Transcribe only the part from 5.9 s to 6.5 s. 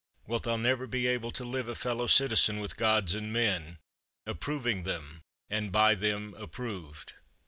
them